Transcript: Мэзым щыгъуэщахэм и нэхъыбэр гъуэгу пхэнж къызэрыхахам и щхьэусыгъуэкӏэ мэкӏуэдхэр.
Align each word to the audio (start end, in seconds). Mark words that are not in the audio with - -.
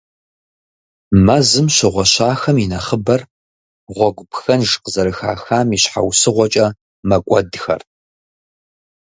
Мэзым 1.25 1.67
щыгъуэщахэм 1.75 2.57
и 2.63 2.65
нэхъыбэр 2.71 3.21
гъуэгу 3.95 4.25
пхэнж 4.31 4.69
къызэрыхахам 4.83 5.67
и 5.75 5.79
щхьэусыгъуэкӏэ 5.81 6.67
мэкӏуэдхэр. 7.07 7.81